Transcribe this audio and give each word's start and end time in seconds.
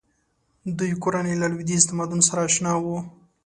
دوی 0.77 0.91
کورنۍ 1.03 1.33
له 1.41 1.47
لویدیځ 1.51 1.83
تمدن 1.89 2.19
سره 2.27 2.41
اشنا 2.49 2.73
وه. 2.83 2.99